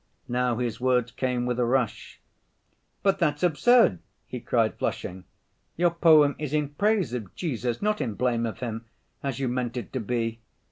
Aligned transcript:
Now 0.27 0.57
his 0.57 0.81
words 0.81 1.11
came 1.11 1.45
with 1.45 1.59
a 1.59 1.63
rush. 1.63 2.19
"But... 3.03 3.19
that's 3.19 3.43
absurd!" 3.43 3.99
he 4.25 4.39
cried, 4.39 4.73
flushing. 4.79 5.25
"Your 5.77 5.91
poem 5.91 6.35
is 6.39 6.55
in 6.55 6.69
praise 6.69 7.13
of 7.13 7.35
Jesus, 7.35 7.83
not 7.83 8.01
in 8.01 8.15
blame 8.15 8.47
of 8.47 8.61
Him—as 8.61 9.39
you 9.39 9.47
meant 9.47 9.77
it 9.77 9.93
to 9.93 9.99
be. 9.99 10.39